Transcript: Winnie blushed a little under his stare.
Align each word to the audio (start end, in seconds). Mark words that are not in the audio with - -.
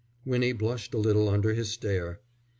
Winnie 0.25 0.51
blushed 0.51 0.95
a 0.95 0.97
little 0.97 1.29
under 1.29 1.53
his 1.53 1.69
stare. 1.69 2.21